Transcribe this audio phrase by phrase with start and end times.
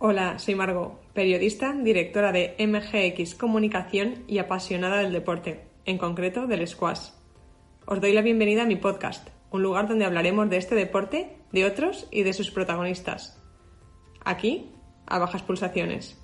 [0.00, 6.68] Hola, soy Margot, periodista, directora de MGX Comunicación y apasionada del deporte, en concreto del
[6.68, 7.08] squash.
[7.84, 11.64] Os doy la bienvenida a mi podcast, un lugar donde hablaremos de este deporte, de
[11.64, 13.42] otros y de sus protagonistas.
[14.24, 14.70] Aquí,
[15.04, 16.16] a bajas pulsaciones.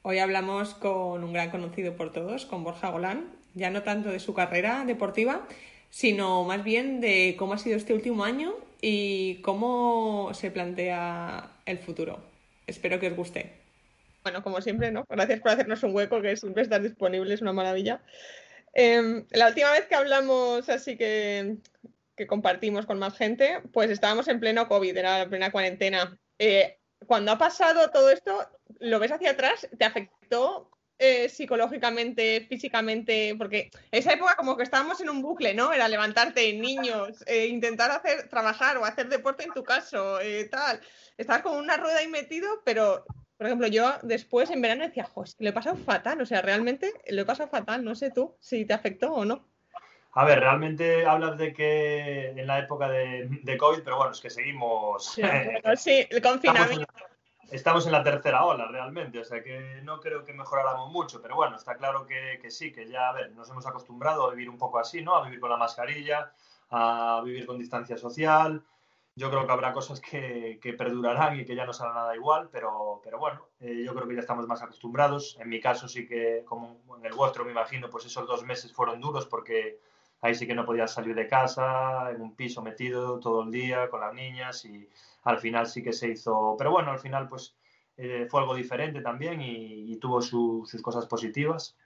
[0.00, 4.20] Hoy hablamos con un gran conocido por todos, con Borja Golán, ya no tanto de
[4.20, 5.46] su carrera deportiva,
[5.90, 11.76] sino más bien de cómo ha sido este último año y cómo se plantea el
[11.76, 12.29] futuro.
[12.70, 13.52] Espero que os guste.
[14.22, 15.04] Bueno, como siempre, ¿no?
[15.08, 18.00] Gracias por hacernos un hueco, que siempre estás disponible, es una maravilla.
[18.72, 21.56] Em, la última vez que hablamos, así que,
[22.14, 26.16] que compartimos con más gente, pues estábamos en pleno COVID, era la plena cuarentena.
[26.38, 28.48] Eh, cuando ha pasado todo esto,
[28.78, 29.68] ¿lo ves hacia atrás?
[29.76, 33.34] ¿Te afectó eh, psicológicamente, físicamente?
[33.36, 35.72] Porque esa época como que estábamos en un bucle, ¿no?
[35.72, 40.18] Era levantarte, niños, eh, intentar hacer, trabajar o hacer deporte en tu caso,
[40.50, 40.80] tal
[41.20, 43.04] estabas como una rueda ahí metido, pero,
[43.36, 46.92] por ejemplo, yo después en verano decía, jo, lo he pasado fatal, o sea, realmente
[47.08, 49.46] lo he pasado fatal, no sé tú si te afectó o no.
[50.12, 54.30] A ver, realmente hablas de que en la época de, COVID, pero bueno, es que
[54.30, 55.12] seguimos.
[55.14, 55.22] Sí,
[55.76, 56.86] sí el confinamiento.
[57.50, 61.36] Estamos en, la, tercera ola realmente, o sea que no creo que mejoráramos mucho, pero
[61.36, 64.48] bueno, está claro que, que, sí, que ya, a ver, nos hemos acostumbrado a vivir
[64.48, 65.16] un poco así, ¿no?
[65.16, 66.32] A vivir con la mascarilla,
[66.70, 68.64] a vivir con distancia social,
[69.16, 73.00] yo creo que habrá cosas que, perdurarán y que ya no será nada igual, pero,
[73.04, 75.36] pero bueno, eh, yo creo que ya estamos más acostumbrados.
[75.40, 78.72] En mi caso sí que, como en el vuestro me imagino, pues esos dos meses
[78.72, 79.78] fueron duros porque
[80.22, 83.90] ahí sí que no podías salir de casa, en un piso metido todo el día
[83.90, 84.88] con las niñas y
[85.22, 87.56] al final sí que se hizo, pero bueno, al final pues
[87.96, 91.76] eh, fue algo diferente también y, tuvo sus cosas positivas.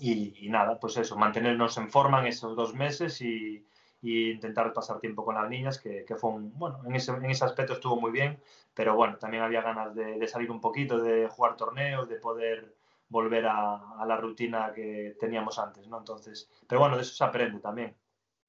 [0.00, 3.66] Y, nada, pues eso, mantenernos en forma en esos dos meses y,
[4.02, 7.74] intentar pasar tiempo con las niñas, que, que fue bueno, en ese, en ese aspecto
[7.74, 8.40] estuvo muy bien,
[8.74, 12.74] pero bueno, también había ganas de, de salir un poquito, de jugar torneos, de poder
[13.08, 15.98] volver a, a, la rutina que teníamos antes, ¿no?
[15.98, 17.94] Entonces, pero bueno, de eso se aprende también.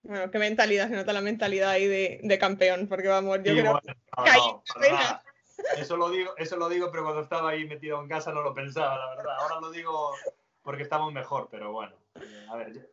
[0.03, 3.80] Bueno, qué mentalidad, se nota la mentalidad ahí de, de campeón, porque vamos, yo creo
[3.81, 3.96] que
[5.78, 8.53] eso lo digo, eso lo digo, pero cuando estaba ahí metido en casa no lo
[8.53, 9.38] pensaba, la verdad.
[9.40, 10.12] Ahora lo digo
[10.62, 12.90] porque estamos mejor, pero bueno, eh, a ver,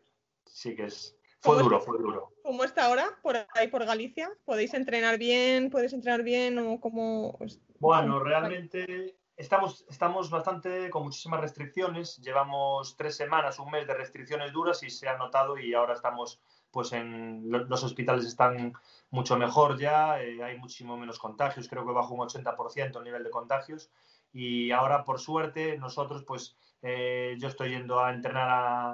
[0.47, 2.33] sí que es, fue duro, fue duro.
[2.43, 4.31] ¿Cómo está ahora por ahí por Galicia?
[4.45, 5.71] ¿Podéis entrenar bien?
[5.71, 7.39] ¿Puedes entrenar bien o cómo?
[7.79, 12.19] Bueno, realmente estamos, estamos bastante con muchísimas restricciones.
[12.19, 16.41] Llevamos tres semanas, un mes de restricciones duras y se ha notado y ahora estamos,
[16.71, 18.73] pues en los hospitales están
[19.11, 23.25] mucho mejor ya, eh, hay muchísimo menos contagios, creo que bajo un 80% el nivel
[23.25, 23.91] de contagios
[24.33, 28.49] y ahora por suerte nosotros pues eh, yo estoy yendo a entrenar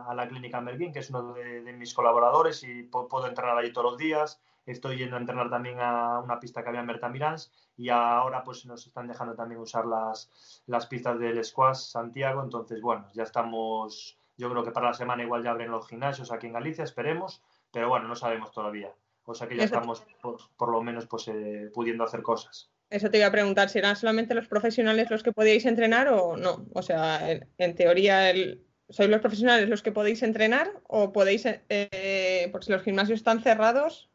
[0.09, 3.92] a, la clínica Merguín, que es uno de, mis colaboradores y puedo entrenar allí todos
[3.92, 4.41] los días.
[4.65, 8.66] Estoy yendo a entrenar también a una pista que había en Bertamirans y ahora pues
[8.66, 12.42] nos están dejando también usar las, las pistas del Squash Santiago.
[12.42, 16.32] Entonces, bueno, ya estamos, yo creo que para la semana igual ya abren los gimnasios
[16.32, 17.42] aquí en Galicia, esperemos,
[17.72, 18.92] pero bueno, no sabemos todavía.
[19.24, 22.70] O sea que ya estamos por, lo menos pues eh, pudiendo hacer cosas.
[22.91, 26.36] Eso te iba a preguntar, si eran solamente los profesionales los que podíais entrenar o
[26.36, 26.66] no?
[26.72, 32.48] O sea, en, teoría, el, ¿sois los profesionales los que podéis entrenar o podéis, eh,
[32.53, 34.08] porque si los gimnasios están cerrados?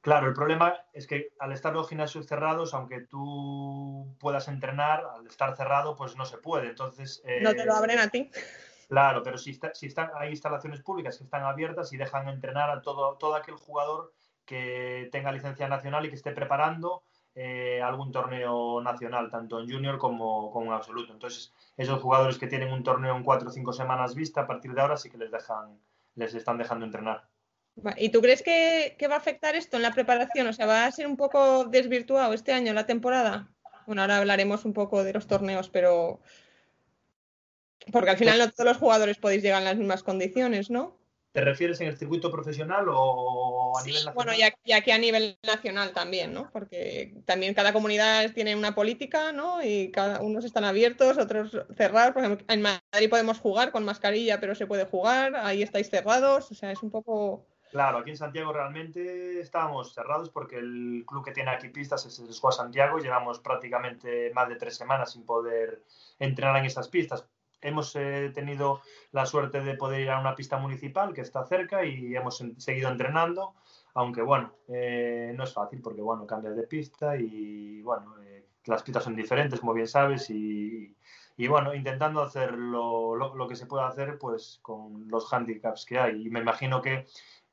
[0.00, 5.26] Claro, el problema es que al estar los gimnasios cerrados, aunque tú puedas entrenar, al
[5.26, 6.68] estar cerrado, pues no se puede.
[6.68, 7.22] Entonces.
[7.42, 8.30] no te lo eh, abren a ti.
[8.88, 12.80] Claro, pero si, si están, hay instalaciones públicas que están abiertas y dejan entrenar a
[12.80, 14.14] todo, todo aquel jugador
[14.46, 17.02] que tenga licencia nacional y que esté preparando
[17.34, 21.12] eh, algún torneo nacional, tanto en junior como, como, en absoluto.
[21.12, 24.72] Entonces, esos jugadores que tienen un torneo en cuatro o cinco semanas vista, a partir
[24.72, 25.78] de ahora sí que les dejan,
[26.14, 27.28] les están dejando entrenar.
[27.96, 30.46] ¿Y tú crees que, que, va a afectar esto en la preparación?
[30.46, 33.48] O sea, ¿va a ser un poco desvirtuado este año la temporada?
[33.86, 36.20] Bueno, ahora hablaremos un poco de los torneos, pero.
[37.92, 40.98] Porque al final no todos los jugadores podéis llegar en las mismas condiciones, ¿no?
[41.32, 44.14] ¿Te refieres en el circuito profesional o a nivel nacional?
[44.14, 44.32] Bueno,
[44.64, 46.50] y aquí a nivel nacional también, ¿no?
[46.52, 49.62] Porque también cada comunidad tiene una política, ¿no?
[49.62, 52.12] Y cada unos están abiertos, otros cerrados.
[52.12, 55.36] Por ejemplo, en Madrid podemos jugar con mascarilla, pero se puede jugar.
[55.36, 56.50] Ahí estáis cerrados.
[56.50, 57.46] O sea, es un poco.
[57.70, 62.18] Claro, aquí en Santiago realmente estábamos cerrados porque el club que tiene aquí pistas es
[62.18, 62.98] el Squad Santiago.
[62.98, 65.82] Llevamos prácticamente más de tres semanas sin poder
[66.18, 67.28] entrenar en esas pistas
[67.60, 68.80] hemos eh, tenido
[69.12, 72.90] la suerte de poder ir a una pista municipal que está cerca y hemos seguido
[72.90, 73.54] entrenando,
[73.94, 78.82] aunque bueno, eh, no es fácil porque bueno, cambias de pista y bueno, eh, las
[78.82, 80.94] pistas son diferentes, como bien sabes, y,
[81.36, 85.98] y bueno, intentando hacer lo, lo, que se puede hacer pues con los handicaps que
[85.98, 86.26] hay.
[86.26, 87.06] Y me imagino que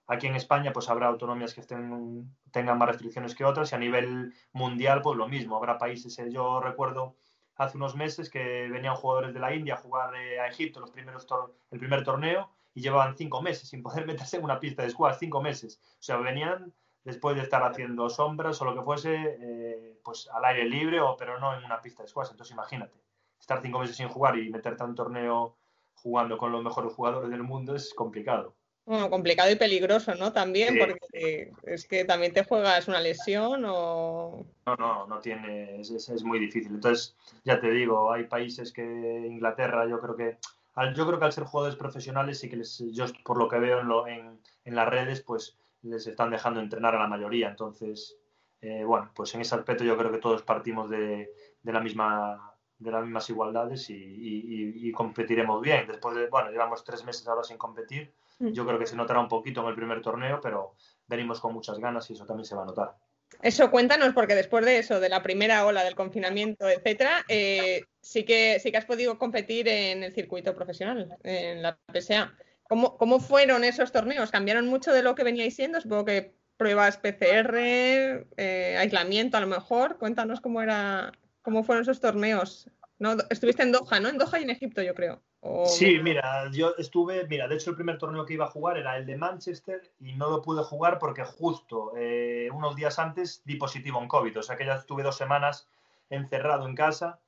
[0.07, 3.79] aquí en España pues habrá autonomías que estén, tengan más restricciones que otras y a
[3.79, 7.15] nivel mundial pues lo mismo, habrá países, yo recuerdo
[7.55, 10.91] hace unos meses que venían jugadores de la India a jugar eh, a Egipto los
[10.91, 11.25] primeros
[11.71, 15.17] el primer torneo y llevaban cinco meses sin poder meterse en una pista de squash,
[15.19, 15.79] cinco meses.
[15.99, 16.73] O sea, venían
[17.03, 21.15] después de estar haciendo sombras o lo que fuese, eh, pues al aire libre, o,
[21.15, 22.31] pero no en una pista de squash.
[22.31, 22.99] Entonces imagínate,
[23.39, 25.55] estar cinco meses sin jugar y meterte a un torneo
[25.93, 28.55] jugando con los mejores jugadores del mundo es complicado.
[28.85, 30.31] Bueno, complicado y peligroso, ¿no?
[30.31, 34.45] También, porque es que también te juegas una lesión o...
[34.67, 36.75] No, no, no tiene, es, es, muy difícil.
[36.75, 40.37] Entonces, ya te digo, hay países que Inglaterra, yo creo que,
[40.95, 43.79] yo creo que al ser jugadores profesionales sí que les, yo por lo que veo
[43.79, 47.49] en, lo, en, en las redes, pues les están dejando entrenar a la mayoría.
[47.49, 48.17] Entonces,
[48.61, 51.31] eh, bueno, pues en ese aspecto yo creo que todos partimos de,
[51.63, 55.87] de la misma de las mismas igualdades y, y, y, competiremos bien.
[55.87, 58.13] Después de, bueno, llevamos tres meses ahora sin competir.
[58.39, 60.75] Yo creo que se notará un poquito en el primer torneo, pero
[61.07, 62.95] venimos con muchas ganas y eso también se va a notar.
[63.41, 68.23] Eso cuéntanos, porque después de eso, de la primera ola del confinamiento, etcétera, eh, sí,
[68.23, 72.33] que, sí que has podido competir en el circuito profesional, en la PSA.
[72.63, 74.31] ¿Cómo, ¿Cómo fueron esos torneos?
[74.31, 75.79] ¿Cambiaron mucho de lo que veníais siendo?
[75.79, 77.57] Supongo que pruebas PCR,
[78.37, 79.97] eh, aislamiento a lo mejor.
[79.97, 81.11] Cuéntanos cómo era,
[81.41, 82.69] cómo fueron esos torneos.
[82.97, 83.17] ¿No?
[83.29, 84.07] Estuviste en Doha, ¿no?
[84.07, 85.21] En Doha y en Egipto, yo creo.
[85.65, 88.97] Sí, mira, yo estuve, mira, de hecho el primer torneo que iba a jugar era
[88.97, 93.55] el de Manchester y no lo pude jugar porque justo eh, unos días antes di
[93.55, 95.67] positivo en COVID, o sea que ya estuve dos semanas
[96.09, 97.19] encerrado en casa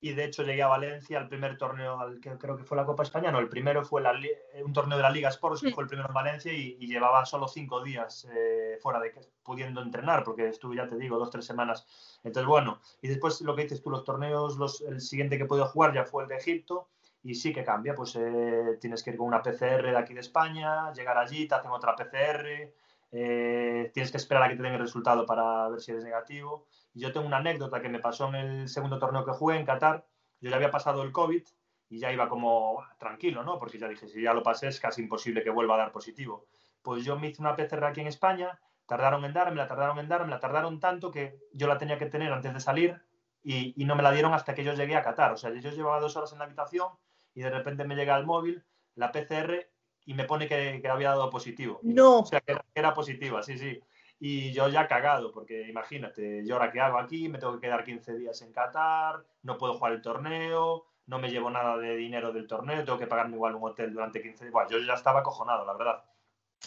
[0.00, 2.86] y de hecho llegué a Valencia al primer torneo, al que creo que fue la
[2.86, 5.82] Copa España, no, el primero fue eh, un torneo de la Liga Sports, que fue
[5.82, 9.12] el primero en Valencia y, llevaba solo cinco días eh, fuera de
[9.42, 11.84] pudiendo entrenar, porque estuve, ya te digo, dos, tres semanas.
[12.22, 15.64] Entonces, bueno, y después lo que dices tú, los torneos, los, el siguiente que pude
[15.64, 16.88] jugar ya fue el de Egipto
[17.22, 20.20] y sí que cambia, pues eh, tienes que ir con una PCR de aquí de
[20.20, 22.72] España, llegar allí, te hacen otra PCR,
[23.10, 26.66] eh, tienes que esperar a que te den el resultado para ver si eres negativo.
[26.94, 30.06] Yo tengo una anécdota que me pasó en el segundo torneo que jugué en Qatar,
[30.40, 31.42] yo ya había pasado el COVID
[31.90, 33.58] y ya iba como tranquilo, ¿no?
[33.58, 36.46] Porque ya dije, si ya lo pasé es casi imposible que vuelva a dar positivo.
[36.82, 40.08] Pues yo me hice una PCR aquí en España, tardaron en darme, la tardaron en
[40.08, 43.02] darme, la tardaron tanto que yo la tenía que tener antes de salir
[43.42, 45.32] y, y, no me la dieron hasta que yo llegué a Qatar.
[45.32, 46.88] O sea, yo llevaba dos horas en la habitación
[47.38, 48.64] y de repente me llega el móvil,
[48.96, 49.64] la PCR,
[50.06, 51.78] y me pone que, que había dado positivo.
[51.84, 52.18] No.
[52.18, 53.80] O sea, que era, positiva, sí, sí.
[54.18, 57.84] Y yo ya cagado, porque imagínate, yo ahora qué hago aquí, me tengo que quedar
[57.84, 62.32] 15 días en Qatar, no puedo jugar el torneo, no me llevo nada de dinero
[62.32, 64.52] del torneo, tengo que pagarme igual un hotel durante 15 días.
[64.52, 66.02] Bueno, yo ya estaba acojonado, la verdad.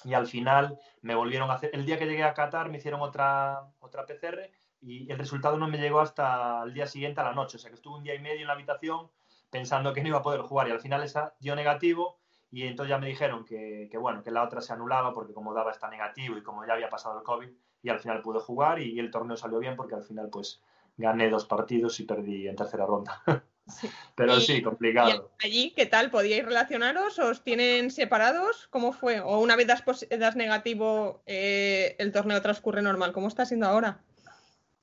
[0.05, 3.01] Y al final me volvieron a hacer, el día que llegué a Qatar me hicieron
[3.01, 7.33] otra, otra PCR y el resultado no me llegó hasta el día siguiente a la
[7.33, 7.57] noche.
[7.57, 9.11] O sea que estuve un día y medio en la habitación
[9.51, 12.17] pensando que no iba a poder jugar y al final esa dio negativo
[12.49, 15.53] y entonces ya me dijeron que, que, bueno, que la otra se anulaba porque como
[15.53, 17.49] daba esta negativo y como ya había pasado el COVID
[17.83, 20.61] y al final pude jugar y, el torneo salió bien porque al final pues
[20.97, 23.21] gané dos partidos y perdí en tercera ronda.
[24.15, 25.31] Pero sí, complicado.
[25.41, 26.09] ¿y allí qué tal?
[26.09, 27.19] ¿Podíais relacionaros?
[27.19, 28.67] ¿Os tienen separados?
[28.69, 29.21] ¿Cómo fue?
[29.21, 33.13] ¿O una vez das, negativo eh, el torneo transcurre normal?
[33.13, 34.01] ¿Cómo está siendo ahora?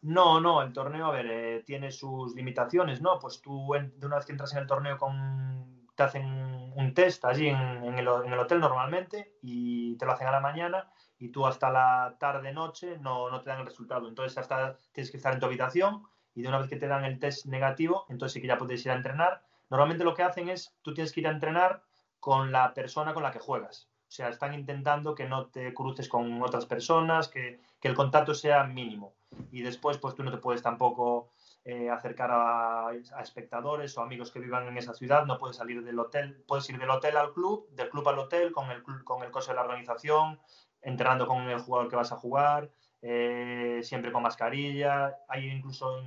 [0.00, 3.18] No, no, el torneo, a ver, eh, tiene sus limitaciones, ¿no?
[3.18, 7.24] Pues tú, de una vez que entras en el torneo, con, te hacen un test
[7.24, 11.70] allí en, el, hotel normalmente y te lo hacen a la mañana y tú hasta
[11.70, 14.06] la tarde-noche no, no te dan el resultado.
[14.06, 17.04] Entonces, hasta tienes que estar en tu habitación y de una vez que te dan
[17.04, 19.42] el test negativo, entonces sí que ya puedes ir a entrenar.
[19.68, 21.82] Normalmente lo que hacen es, tú tienes que ir a entrenar
[22.20, 23.90] con la persona con la que juegas.
[24.06, 28.62] O sea, están intentando que no te cruces con otras personas, que el contacto sea
[28.62, 29.17] mínimo
[29.50, 31.30] y después pues tú no te puedes tampoco
[31.64, 32.92] eh, acercar a,
[33.22, 36.78] espectadores o amigos que vivan en esa ciudad, no puedes salir del hotel, puedes ir
[36.78, 39.62] del hotel al club, del club al hotel con el, con el coche de la
[39.62, 40.40] organización,
[40.82, 42.70] entrenando con el jugador que vas a jugar,
[43.02, 46.02] eh, siempre con mascarilla, hay incluso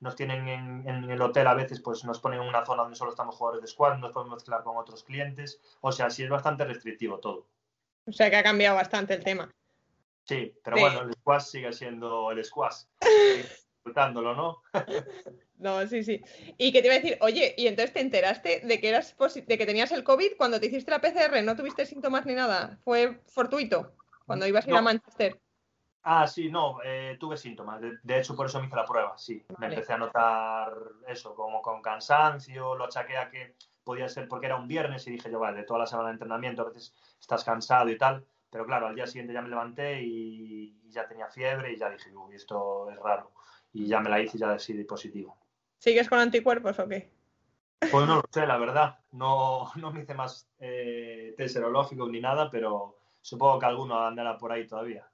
[0.00, 2.96] nos tienen en, en, el hotel a veces, pues nos ponen en una zona donde
[2.96, 6.30] solo estamos jugadores de squad, nos podemos mezclar con otros clientes, o sea, sí es
[6.30, 7.46] bastante restrictivo todo.
[8.06, 9.48] O sea que ha cambiado bastante el tema.
[10.24, 12.84] Sí, pero bueno, el squash sigue siendo el squash.
[13.84, 14.62] Disfrutándolo, ¿no?
[15.58, 16.22] no, sí, sí.
[16.56, 19.58] Y que te iba a decir, oye, ¿y entonces te enteraste de que eras de
[19.58, 21.42] que tenías el COVID cuando te hiciste la PCR?
[21.42, 22.78] ¿No tuviste síntomas ni nada?
[22.84, 23.92] ¿Fue fortuito?
[24.24, 25.40] Cuando ibas a ir a Manchester.
[26.04, 27.80] Ah, sí, no, eh, tuve síntomas.
[27.80, 29.44] De, hecho, por eso me hice la prueba, sí.
[29.58, 30.72] Me empecé a notar
[31.06, 35.12] eso, como con cansancio, lo achaqué a que podía ser porque era un viernes y
[35.12, 38.24] dije yo, vale, de toda la semana de entrenamiento a veces estás cansado y tal.
[38.52, 42.14] Pero claro, al día siguiente ya me levanté y, ya tenía fiebre y ya dije,
[42.14, 43.32] uy, esto es raro.
[43.72, 45.38] Y ya me la hice y ya decidí positivo.
[45.78, 47.10] ¿Sigues con anticuerpos o qué?
[47.90, 48.98] Pues no lo sé, la verdad.
[49.12, 54.36] No, no me hice más eh, test serológico ni nada, pero supongo que alguno andará
[54.36, 55.08] por ahí todavía.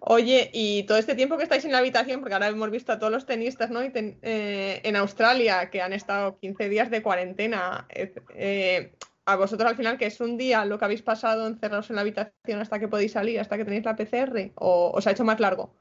[0.00, 2.98] Oye, y todo este tiempo que estáis en la habitación, porque ahora hemos visto a
[2.98, 3.80] todos los tenistas, ¿no?
[3.80, 8.92] Eh, en Australia, que han estado 15 días de cuarentena, eh,
[9.26, 12.02] a vosotros al final, que es un día lo que habéis pasado encerrados en la
[12.02, 15.40] habitación hasta que podéis salir, hasta que tenéis la PCR, o os ha hecho más
[15.40, 15.74] largo?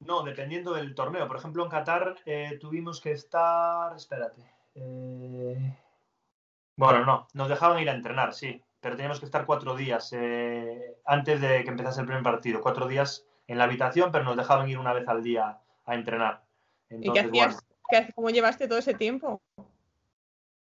[0.00, 1.28] No, dependiendo del torneo.
[1.28, 4.42] Por ejemplo, en Qatar eh, tuvimos que estar, espérate.
[6.76, 10.12] Bueno, no, nos dejaban ir a entrenar, sí, pero teníamos que estar cuatro días
[11.04, 14.68] antes de que empezase el primer partido, cuatro días en la habitación, pero nos dejaban
[14.68, 16.42] ir una vez al día a entrenar.
[16.88, 17.64] ¿Y qué hacías?
[18.14, 19.42] ¿Cómo llevaste todo ese tiempo?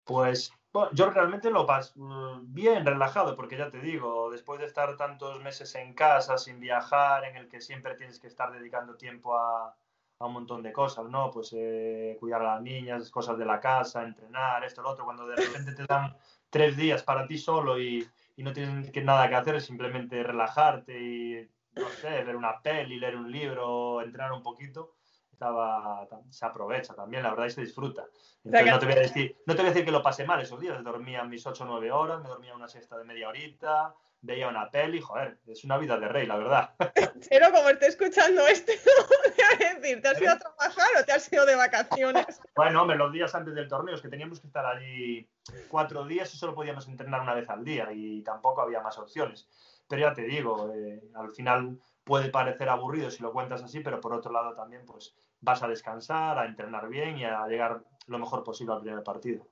[0.05, 0.51] Pues
[0.93, 5.41] yo realmente lo paso mm, bien relajado, porque ya te digo, después de estar tantos
[5.41, 9.75] meses en casa, sin viajar, en el que siempre tienes que estar dedicando tiempo a,
[10.21, 11.31] un montón de cosas, ¿no?
[11.31, 15.25] Pues eh, cuidar a las niñas, cosas de la casa, entrenar, esto, lo otro, cuando
[15.25, 16.13] de repente te dan
[16.49, 21.49] tres días para ti solo y, y no tienes nada que hacer, simplemente relajarte y
[21.73, 24.91] no sé, ver una peli, leer un libro, entrenar un poquito,
[25.39, 28.05] estaba, se aprovecha también, la verdad, y se disfruta.
[28.43, 30.41] Entonces, no, te voy a decir, no te voy a decir que lo pasé mal
[30.41, 33.95] esos días, dormía mis 8 o 9 horas, me dormía una siesta de media horita,
[34.21, 36.75] veía una peli, joder, es una vida de rey, la verdad.
[37.29, 38.73] Pero como esté escuchando esto,
[39.25, 42.41] voy a decir, ¿te has ido a trabajar o te has ido de vacaciones?
[42.55, 45.25] Bueno, hombre, los días antes del torneo es que teníamos que estar allí
[45.69, 49.47] cuatro días y solo podíamos entrenar una vez al día y tampoco había más opciones.
[49.87, 54.01] Pero ya te digo, eh, al final puede parecer aburrido si lo cuentas así, pero
[54.01, 58.19] por otro lado también pues vas a descansar, a entrenar bien y a llegar lo
[58.19, 59.47] mejor posible al primer partido.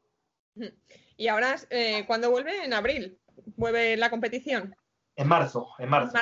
[1.16, 2.66] Y ahora, eh, ¿cuándo vuelve?
[2.66, 3.18] En abril.
[3.56, 4.76] ¿Vuelve la competición?
[5.16, 6.18] En marzo, en marzo.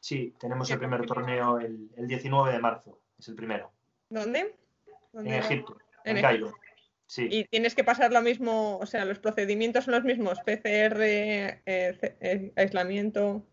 [0.00, 3.70] Sí, tenemos el primer torneo el, 19 de marzo, es el primero.
[4.08, 4.56] ¿Dónde?
[5.14, 6.52] en Egipto, en, Cairo.
[7.16, 11.60] Y tienes que pasar lo mismo, o sea, los procedimientos son los mismos, PCR, eh,
[11.66, 13.46] eh, aislamiento.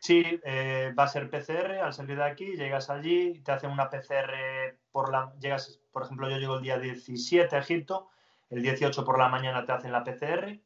[0.00, 3.90] Sí, eh, va a ser PCR al salir de aquí, llegas allí, te hacen una
[3.90, 8.08] PCR por la, llegas, por ejemplo, yo llego el día 17 a Egipto,
[8.48, 10.60] el 18 por la mañana te hacen la PCR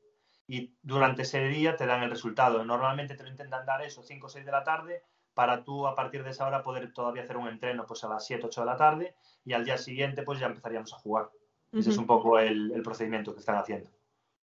[0.47, 2.65] y durante ese día te dan el resultado.
[2.65, 5.03] Normalmente te lo intentan dar eso, 5 o 6 de la tarde,
[5.35, 8.27] para tú a partir de esa hora poder todavía hacer un entreno pues a las
[8.27, 11.31] 7, 8 de la tarde y al día siguiente pues ya empezaríamos a jugar.
[11.73, 13.89] Ese es un poco el, procedimiento que están haciendo.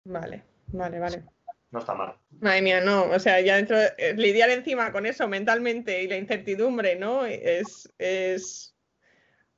[0.05, 1.25] Vale, vale, vale.
[1.77, 2.17] No está mal.
[2.41, 3.05] Madre mía, no.
[3.11, 7.27] O sea, ya dentro, eh, lidiar encima con eso mentalmente y la incertidumbre, ¿no?
[7.27, 8.75] Es, es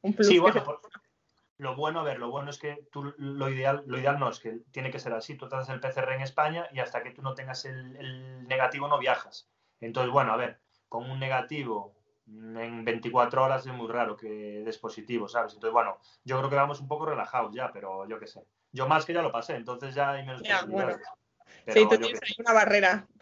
[0.00, 0.26] un plus.
[0.26, 0.64] Sí, bueno,
[1.58, 4.40] lo bueno, a ver, lo bueno es que tú, lo ideal, lo ideal no es
[4.40, 5.36] que tiene que ser así.
[5.36, 8.48] Tú te haces el PCR en España y hasta que tú no tengas el, el
[8.48, 9.48] negativo no viajas.
[9.80, 10.58] Entonces, bueno, a ver,
[10.88, 11.94] con un negativo
[12.26, 14.28] en 24 horas es muy raro que
[14.64, 15.54] des positivo, ¿sabes?
[15.54, 18.44] Entonces, bueno, yo creo que vamos un poco relajados ya, pero yo qué sé.
[18.72, 20.98] Yo más que ya lo pasé, entonces ya hay menos ya, bueno.
[21.72, 23.06] Sí, tú tienes ahí una barrera.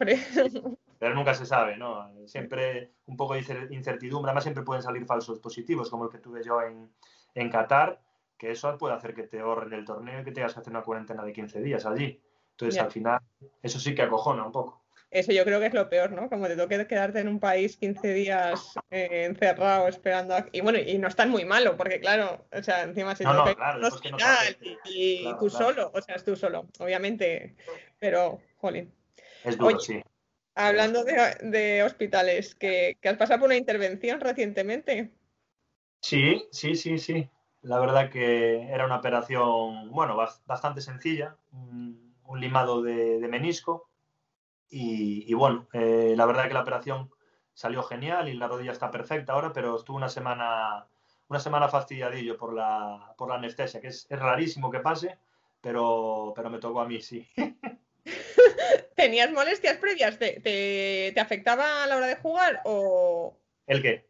[0.98, 1.14] Pero...
[1.14, 2.10] nunca se sabe, ¿no?
[2.26, 4.30] Siempre un poco de incertidumbre.
[4.30, 6.90] Además, siempre pueden salir falsos positivos, como el que tuve yo en,
[7.34, 8.00] en Qatar,
[8.38, 10.82] que eso puede hacer que te ahorren el torneo y que tengas que hacer una
[10.82, 12.20] cuarentena de 15 días allí.
[12.52, 13.20] Entonces, al final,
[13.62, 14.85] eso sí que acojona un poco.
[15.16, 16.28] Eso yo creo que es lo peor, ¿no?
[16.28, 20.36] Como te toque quedarte en un país 15 días eh, encerrado esperando.
[20.52, 23.32] Y bueno, y no es tan muy malo, porque claro, o sea, encima si no,
[23.32, 23.88] no, claro,
[24.84, 27.56] y, tú solo, o sea, es tú solo, obviamente.
[27.98, 28.92] Pero, jolín.
[29.42, 30.02] Es duro, sí.
[30.54, 35.12] Hablando de, hospitales, ¿que, has pasado por una intervención recientemente.
[36.02, 37.26] Sí, sí, sí, sí.
[37.62, 43.88] La verdad que era una operación, bueno, bastante sencilla, un, limado de menisco
[44.68, 47.10] y, bueno, eh, la verdad que la operación
[47.54, 50.86] salió genial y la rodilla está perfecta ahora, pero estuvo una semana,
[51.28, 55.18] una semana fastidiadillo por la, por la anestesia, que es, rarísimo que pase,
[55.60, 57.26] pero, pero me tocó a mí, sí.
[58.96, 60.18] ¿Tenías molestias previas?
[60.18, 63.36] ¿Te, te, afectaba a la hora de jugar o...?
[63.66, 64.06] ¿El qué?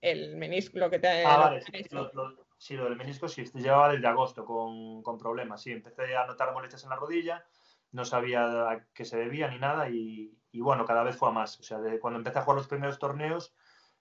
[0.00, 1.24] El menisco, lo que te...
[1.24, 2.10] Ah, vale, sí, lo,
[2.56, 6.52] sí, lo del menisco sí, llevaba desde agosto con, con problemas, sí, empecé a notar
[6.52, 7.44] molestias en la rodilla,
[7.92, 11.58] no sabía a qué se debía ni nada y, bueno, cada vez fue a más.
[11.60, 13.54] O sea, de, cuando empecé a jugar los primeros torneos,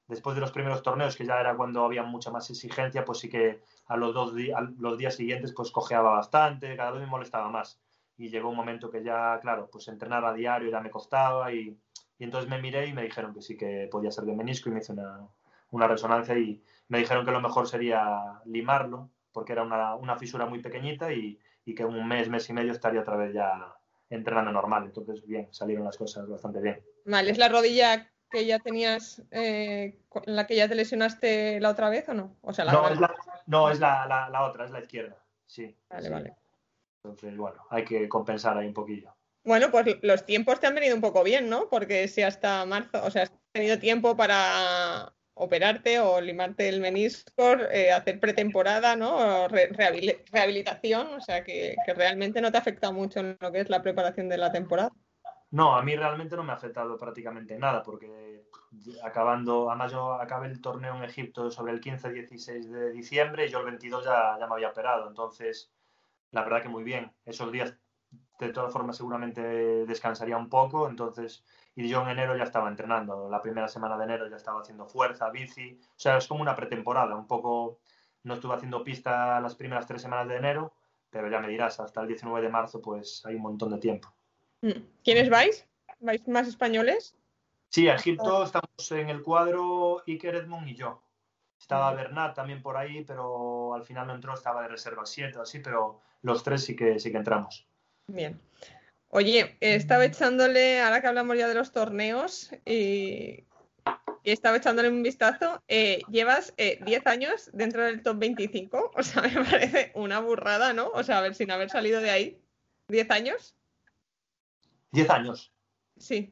[0.07, 3.29] después de los primeros torneos, que ya era cuando había mucha más exigencia, pues sí
[3.29, 4.33] que a los, dos
[4.77, 7.79] los días siguientes pues cojeaba bastante, cada vez me molestaba más.
[8.17, 11.77] Y llegó un momento que ya, claro, pues entrenar a diario ya me costaba y,
[12.19, 14.79] entonces me miré y me dijeron que sí que podía ser de menisco y me
[14.79, 15.25] hice una,
[15.71, 20.45] una resonancia y me dijeron que lo mejor sería limarlo porque era una, una fisura
[20.45, 23.78] muy pequeñita y, y que un mes, mes y medio estaría otra vez ya
[24.09, 24.85] entrenando normal.
[24.85, 26.83] Entonces, bien, salieron las cosas bastante bien.
[27.05, 31.89] Vale, ¿es la rodilla que ya tenías, eh, la que ya te lesionaste la otra
[31.89, 32.35] vez o no?
[32.41, 33.13] O sea, no, es la,
[33.47, 35.17] no, es la, la, otra, es la izquierda.
[35.45, 35.75] Sí.
[35.89, 36.35] Vale, vale.
[37.03, 39.15] Entonces, bueno, hay que compensar ahí un poquillo.
[39.43, 41.69] Bueno, pues los tiempos te han venido un poco bien, ¿no?
[41.69, 47.53] Porque si hasta marzo, o sea, has tenido tiempo para operarte o limarte el menisco,
[47.71, 49.47] eh, hacer pretemporada, ¿no?
[49.47, 54.27] rehabilitación, o sea que, realmente no te afecta mucho en lo que es la preparación
[54.27, 54.91] de la temporada.
[55.51, 58.43] No, a mí realmente no me ha afectado prácticamente nada, porque
[59.03, 63.59] acabando, además yo acabé el torneo en Egipto sobre el 15-16 de diciembre y yo
[63.59, 65.71] el 22 ya, ya me había operado, entonces
[66.31, 67.11] la verdad que muy bien.
[67.25, 67.75] Esos días
[68.39, 69.41] de todas formas seguramente
[69.85, 71.43] descansaría un poco, entonces,
[71.79, 74.85] y yo en enero ya estaba entrenando, la primera semana de enero ya estaba haciendo
[74.85, 77.79] fuerza, bici, o sea, es como una pretemporada, un poco,
[78.23, 80.73] no estuve haciendo pista las primeras tres semanas de enero,
[81.09, 84.13] pero ya me dirás, hasta el 19 de marzo pues hay un montón de tiempo.
[84.61, 84.81] Mm.
[85.05, 85.65] ¿Quiénes vais?
[86.01, 87.15] ¿Vais más españoles?
[87.69, 91.01] Sí, a Egipto estamos en el cuadro Iker Edmund y yo.
[91.57, 91.93] Estaba.
[91.93, 96.01] Bernat también por ahí, pero al final no entró, estaba de reserva 7 así, pero
[96.23, 97.65] los tres sí que, sí que entramos.
[98.07, 98.39] Bien.
[99.11, 103.43] Oye, estaba echándole, ahora que hablamos ya de los torneos, y,
[104.23, 105.63] estaba echándole un vistazo.
[105.67, 110.73] Eh, llevas 10 eh, años dentro del top 25, o sea, me parece una burrada,
[110.73, 110.89] ¿no?
[110.89, 112.41] O sea, a ver, sin haber salido de ahí.
[112.87, 113.55] ¿10 años?
[114.91, 115.53] ¿10 años?
[115.97, 116.31] Sí.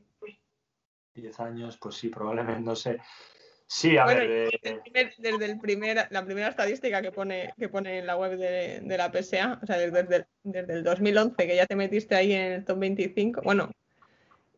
[1.16, 3.00] 10 años, pues sí, probablemente, no sé.
[3.70, 4.50] Sí, a ver.
[4.94, 9.12] Desde, el primer, la primera estadística que pone, que pone en la web de, la
[9.12, 12.80] PSA, o sea, desde, desde, el 2011, que ya te metiste ahí en el top
[12.80, 13.70] 25, bueno,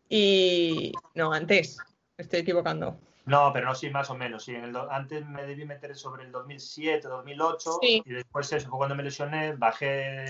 [0.08, 1.80] y no, antes,
[2.18, 3.00] estoy equivocando.
[3.26, 4.54] No, pero no, sí, más o menos, sí.
[4.54, 9.04] En el antes me debí meter sobre el 2007, 2008, y después eso, cuando me
[9.04, 10.26] lesioné, bajé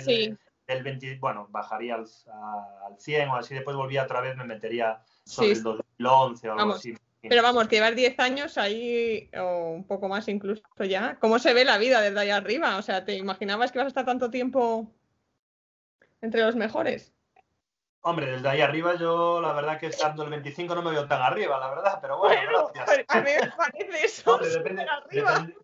[0.67, 2.05] el, 20, bueno, bajaría al,
[2.85, 6.73] al, 100 o así, después volvía otra vez, me metería sobre el 2011 o algo
[6.73, 6.95] así.
[7.21, 11.17] Pero vamos, que llevar 10 años ahí, o un poco más incluso ya.
[11.19, 12.77] ¿Cómo se ve la vida desde ahí arriba?
[12.77, 14.89] O sea, ¿te imaginabas que vas a estar tanto tiempo
[16.21, 17.13] entre los mejores?
[18.01, 21.21] Hombre, desde ahí arriba yo la verdad que estando el 25 no me veo tan
[21.21, 23.05] arriba, la verdad, pero bueno, gracias.
[23.09, 24.39] A mí me parece eso.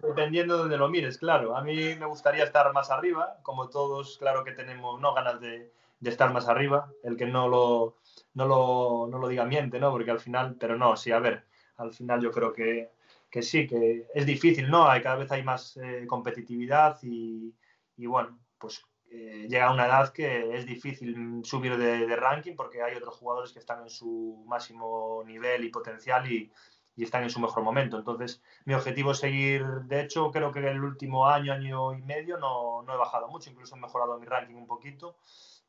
[0.01, 1.55] dependiendo de donde lo mires, claro.
[1.55, 5.72] A mí me gustaría estar más arriba, como todos, claro que tenemos no ganas de,
[6.01, 6.91] de estar más arriba.
[7.03, 7.96] El que no lo,
[8.35, 9.91] no lo, no lo diga miente, ¿no?
[9.91, 11.45] Porque al final, pero no, sí, a ver,
[11.77, 12.91] al final yo creo que,
[13.29, 14.87] que sí, que es difícil, ¿no?
[14.87, 17.53] Hay, cada vez hay más eh, competitividad y,
[17.98, 22.95] y, bueno, pues eh, llega una edad que es difícil subir de, ranking porque hay
[22.95, 26.51] otros jugadores que están en su máximo nivel y potencial y,
[26.98, 27.98] y, están en su mejor momento.
[27.98, 32.37] Entonces, mi objetivo es seguir, de hecho, creo que el último año, año y medio
[32.37, 35.17] no, no he bajado mucho, incluso he mejorado mi ranking un poquito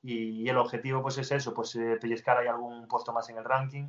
[0.02, 3.44] y, el objetivo pues es eso, pues eh, pellizcar ahí algún puesto más en el
[3.44, 3.88] ranking.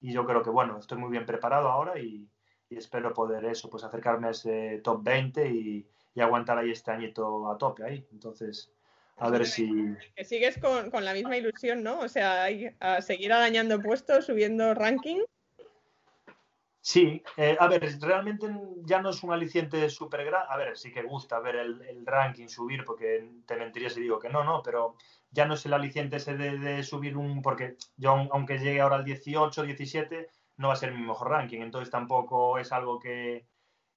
[0.00, 2.28] Y yo creo que bueno, estoy muy bien preparado ahora y,
[2.70, 5.88] espero poder eso, pues acercarme a ese top 20 y,
[6.18, 8.72] aguantar ahí este añito a tope ahí, entonces
[9.18, 9.94] a ver si...
[10.14, 12.00] Que sigues con, con la misma ilusión, ¿no?
[12.00, 12.46] O sea,
[12.80, 15.20] a seguir arañando puestos, subiendo ranking
[16.88, 18.46] Sí, eh, a ver, realmente
[18.84, 20.46] ya no es un aliciente súper grande.
[20.48, 24.28] A ver, sí que gusta ver el, ranking subir, porque te mentiría si digo que
[24.28, 24.94] no, no, pero
[25.32, 27.42] ya no es el aliciente ese de, subir un.
[27.42, 31.60] Porque yo, aunque llegue ahora al 18, 17, no va a ser mi mejor ranking.
[31.60, 33.48] Entonces tampoco es algo que,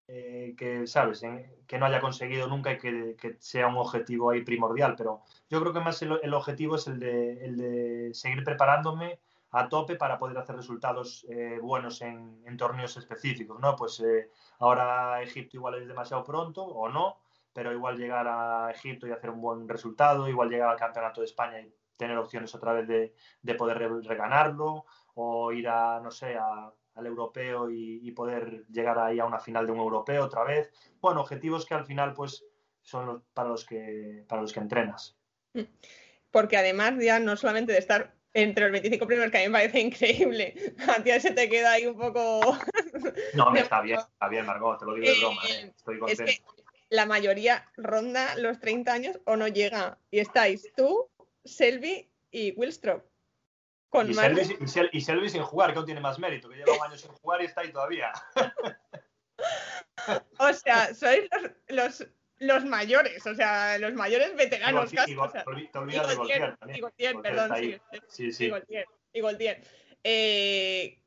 [0.07, 1.21] eh, que ¿sabes?,
[1.67, 4.95] que no haya conseguido nunca y que, sea un objetivo ahí primordial.
[4.97, 9.19] Pero yo creo que más el, objetivo es el de, el de seguir preparándome
[9.51, 13.75] a tope para poder hacer resultados eh, buenos en, torneos específicos, ¿no?
[13.75, 17.17] Pues eh, ahora Egipto igual es demasiado pronto o no,
[17.53, 21.25] pero igual llegar a Egipto y hacer un buen resultado, igual llegar al Campeonato de
[21.25, 24.85] España y tener opciones otra vez de, poder reganarlo
[25.15, 29.71] o ir a, no sé, al europeo y, poder llegar ahí a una final de
[29.71, 30.71] un europeo otra vez.
[31.01, 32.45] Bueno, objetivos que al final pues
[32.81, 35.17] son para los que para los que entrenas.
[35.53, 35.63] Mm.
[36.31, 39.53] Porque además ya no solamente de estar entre los 25 primeros, que a mí me
[39.53, 40.75] parece increíble.
[40.87, 42.41] A ti se te queda ahí un poco.
[43.33, 45.73] No, está bien, está bien, Margot, te lo digo de broma, ¿eh?
[45.75, 46.23] estoy contento.
[46.23, 46.45] Es que
[46.89, 49.97] la mayoría ronda los 30 años o no llega.
[50.11, 51.09] Y estáis tú,
[51.45, 53.05] Selby y Willstrop.
[53.89, 54.57] Con y, Selby,
[54.91, 57.41] y, Selby, sin jugar, que aún tiene más mérito, que lleva un año sin jugar
[57.41, 58.11] y está ahí todavía.
[60.37, 61.27] o sea, sois
[61.67, 62.07] los los
[62.65, 64.91] mayores, o sea, los mayores veteranos.
[64.91, 67.21] casi, o sea, te olvidas de también.
[67.21, 67.77] perdón, sí.
[68.07, 68.51] Sí, sí.
[70.03, 70.99] Eh,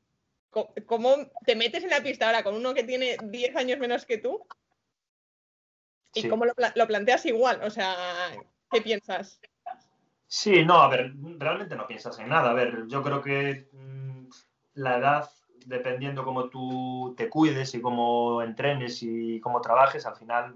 [0.85, 1.15] ¿Cómo
[1.45, 4.45] te metes en la pista ahora con uno que tiene 10 años menos que tú?
[6.13, 7.63] ¿Y cómo lo, lo, planteas igual?
[7.63, 7.95] O sea,
[8.69, 9.41] ¿qué piensas?
[10.27, 12.51] Sí, no, a ver, realmente no piensas en nada.
[12.51, 14.27] A ver, yo creo que mmm,
[14.75, 15.29] la edad,
[15.65, 20.55] dependiendo cómo tú te cuides y cómo entrenes y cómo trabajes, al final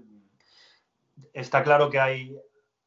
[1.32, 2.36] está claro que hay,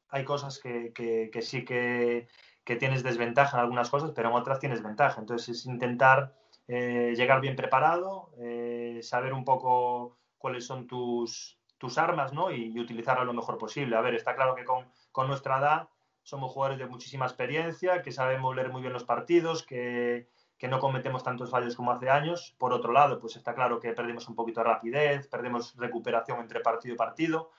[0.10, 2.28] hay cosas que, que, sí que,
[2.64, 5.20] que, tienes desventaja en algunas cosas, pero en otras tienes ventaja.
[5.20, 6.36] Entonces es intentar
[6.68, 12.52] eh, llegar bien preparado, eh, saber un poco cuáles son tus, tus armas ¿no?
[12.52, 13.96] y, utilizarlas lo mejor posible.
[13.96, 15.90] A ver, está claro que con, con, nuestra edad
[16.24, 20.80] somos jugadores de muchísima experiencia, que sabemos leer muy bien los partidos, que, que, no
[20.80, 22.56] cometemos tantos fallos como hace años.
[22.58, 26.60] Por otro lado, pues está claro que perdemos un poquito de rapidez, perdemos recuperación entre
[26.60, 27.52] partido y partido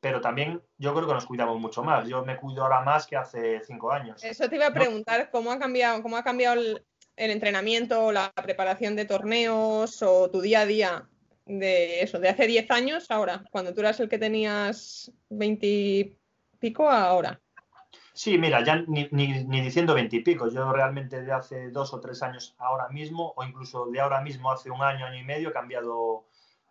[0.00, 2.06] pero también yo creo que nos cuidamos mucho más.
[2.08, 4.22] Yo me cuido ahora más que hace cinco años.
[4.22, 6.84] Eso te iba a preguntar, ¿cómo ha cambiado, cómo ha cambiado el,
[7.16, 11.08] entrenamiento, la preparación de torneos o tu día a día
[11.46, 16.18] de eso, de hace diez años ahora, cuando tú eras el que tenías 20 y
[16.58, 17.40] pico ahora?
[18.12, 22.54] Sí, mira, ya ni, ni, diciendo veintipico, yo realmente de hace dos o tres años
[22.58, 26.24] ahora mismo, o incluso de ahora mismo hace un año, año y medio, he cambiado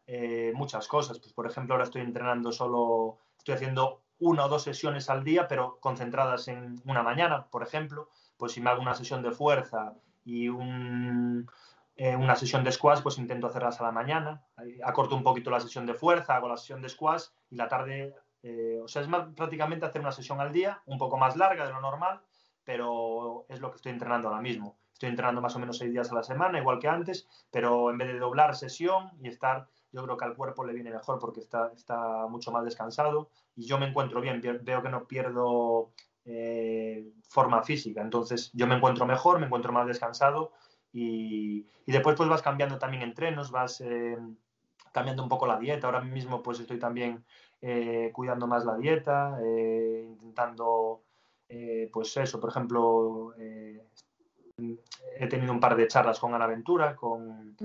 [0.07, 1.19] eh, muchas cosas.
[1.19, 5.47] Pues, por ejemplo, ahora estoy entrenando solo, estoy haciendo una o dos sesiones al día,
[5.47, 8.09] pero concentradas en una mañana, por ejemplo.
[8.37, 11.49] Pues si me hago una sesión de fuerza y un,
[11.95, 14.43] eh, una sesión de squash, pues intento hacerlas a la mañana.
[14.83, 18.13] Acorto un poquito la sesión de fuerza, hago la sesión de squash y la tarde,
[18.43, 21.65] eh, o sea, es más, prácticamente hacer una sesión al día, un poco más larga
[21.65, 22.21] de lo normal,
[22.65, 24.77] pero es lo que estoy entrenando ahora mismo.
[24.91, 27.97] Estoy entrenando más o menos seis días a la semana, igual que antes, pero en
[27.97, 31.39] vez de doblar sesión y estar yo creo que al cuerpo le viene mejor porque
[31.39, 35.91] está, está mucho más descansado y yo me encuentro bien, veo que no pierdo
[36.25, 40.51] eh, forma física, entonces yo me encuentro mejor, me encuentro más descansado
[40.91, 44.17] y, y después pues vas cambiando también entrenos, vas eh,
[44.91, 47.23] cambiando un poco la dieta, ahora mismo pues estoy también
[47.61, 51.03] eh, cuidando más la dieta, intentando
[51.93, 57.55] pues eso, por ejemplo, he tenido un par de charlas con Ana Ventura, con,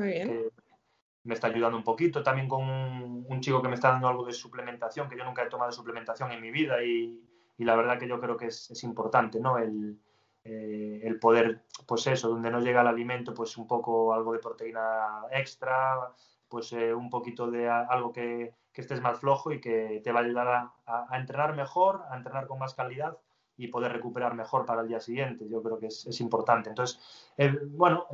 [1.25, 2.23] me está ayudando un poquito.
[2.23, 5.49] También con un, chico que me está dando algo de suplementación, que yo nunca he
[5.49, 7.23] tomado suplementación en mi vida y,
[7.57, 9.57] y la verdad que yo creo que es, es importante, ¿no?
[9.59, 9.99] El,
[10.43, 14.39] eh, el, poder, pues eso, donde no llega el alimento, pues un poco algo de
[14.39, 16.13] proteína extra,
[16.49, 20.21] pues eh, un poquito de algo que, que, estés más flojo y que te va
[20.21, 23.19] a ayudar a, entrenar mejor, a entrenar con más calidad
[23.59, 25.47] y poder recuperar mejor para el día siguiente.
[25.47, 26.71] Yo creo que es, es importante.
[26.71, 26.99] Entonces,
[27.37, 28.07] eh, bueno,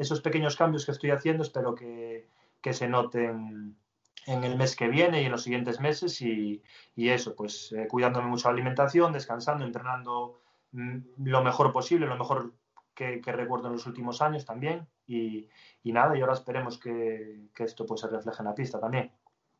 [0.00, 2.26] esos pequeños cambios que estoy haciendo espero que,
[2.68, 3.78] que se noten
[4.26, 6.62] en el mes que viene y en los siguientes meses y,
[6.94, 10.38] y eso, pues eh, cuidándome mucho la alimentación, descansando, entrenando
[10.72, 12.52] mm, lo mejor posible, lo mejor
[12.94, 15.48] que, que, recuerdo en los últimos años también y,
[15.82, 19.10] y nada, y ahora esperemos que, que, esto pues se refleje en la pista también.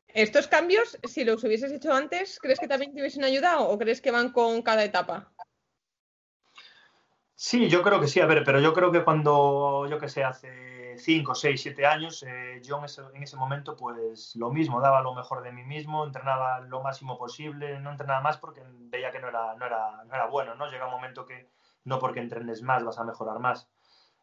[0.08, 4.02] ¿Estos cambios, si los hubieses hecho antes, crees que también te hubiesen ayudado o crees
[4.02, 5.32] que van con cada etapa?
[7.34, 10.24] Sí, yo creo que sí, a ver, pero yo creo que cuando, yo que sé,
[10.24, 14.80] hace 5, 6, 7 años, eh, yo en ese, en ese, momento pues lo mismo,
[14.80, 19.10] daba lo mejor de mí mismo, entrenaba lo máximo posible, no entrenaba más porque veía
[19.10, 20.70] que no era, no era, no era bueno, ¿no?
[20.70, 21.48] Llega un momento que
[21.84, 23.68] no porque entrenes más vas a mejorar más.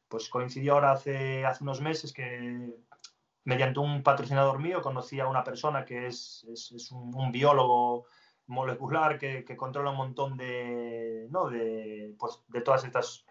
[0.07, 2.75] Pues coincidió ahora hace, hace unos meses que
[3.43, 8.05] mediante un patrocinador mío conocí a una persona que es, es, es un, un, biólogo
[8.47, 11.49] molecular que, que, controla un montón de, ¿no?
[11.49, 13.25] de, pues, de todas estas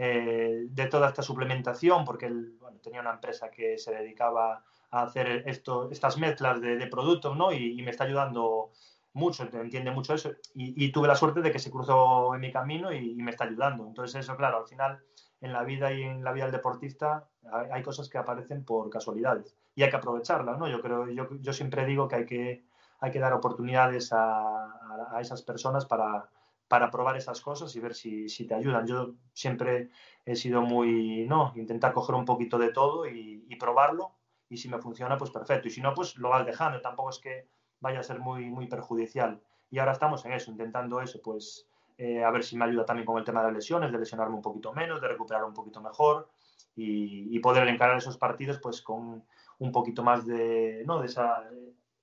[0.00, 5.02] eh, de toda esta suplementación, porque él bueno, tenía una empresa que se dedicaba a
[5.02, 7.52] hacer esto, estas mezclas de, de productos, ¿no?
[7.52, 8.70] Y, y, me está ayudando
[9.12, 10.30] mucho, entiende mucho eso.
[10.54, 13.32] Y, y, tuve la suerte de que se cruzó en mi camino y, y, me
[13.32, 13.88] está ayudando.
[13.88, 15.00] Entonces, eso, claro, al final,
[15.40, 18.88] en la vida y en la vida del deportista, hay, hay cosas que aparecen por
[18.90, 20.68] casualidades y hay que aprovecharlas, ¿no?
[20.68, 22.64] Yo creo, yo, yo siempre digo que hay que,
[23.00, 26.28] hay que dar oportunidades a, a, a esas personas para,
[26.68, 28.86] para probar esas cosas y ver si, si, te ayudan.
[28.86, 29.90] Yo siempre
[30.24, 34.12] he sido muy, no, intentar coger un poquito de todo y, probarlo
[34.48, 35.66] y si me funciona, pues perfecto.
[35.66, 36.80] Y si no, pues lo vas dejando.
[36.80, 37.48] Tampoco es que
[37.80, 39.40] vaya a ser muy, muy perjudicial.
[39.70, 43.04] Y ahora estamos en eso, intentando eso, pues eh, a ver si me ayuda también
[43.04, 46.30] con el tema de lesiones, de lesionarme un poquito menos, de recuperar un poquito mejor
[46.76, 49.24] y, y poder encarar esos partidos pues con
[49.58, 51.00] un poquito más de, ¿no?
[51.00, 51.42] de esa,